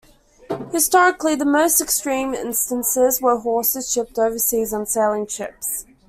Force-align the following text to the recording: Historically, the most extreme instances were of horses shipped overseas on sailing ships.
Historically, 0.71 1.35
the 1.35 1.45
most 1.45 1.79
extreme 1.79 2.33
instances 2.33 3.21
were 3.21 3.33
of 3.33 3.43
horses 3.43 3.91
shipped 3.91 4.17
overseas 4.17 4.73
on 4.73 4.87
sailing 4.87 5.27
ships. 5.27 5.85